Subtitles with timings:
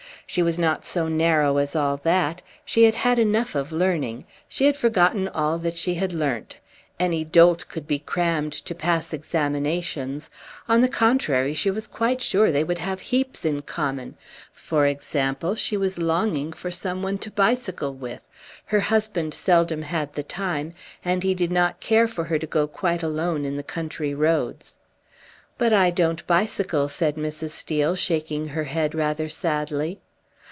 [0.27, 4.65] She was not so narrow as all that; she had had enough of learning; she
[4.65, 6.55] had forgotten all that she had learnt;
[6.97, 10.29] any dolt could be crammed to pass examinations.
[10.69, 14.15] On the contrary, she was quite sure they would have heaps in common;
[14.53, 18.21] for example, she was longing for some one to bicycle with;
[18.67, 20.71] her husband seldom had the time,
[21.03, 24.77] and he did not care for her to go quite alone in the country roads.
[25.57, 27.49] "But I don't bicycle," said Mrs.
[27.49, 29.99] Steel, shaking her head rather sadly.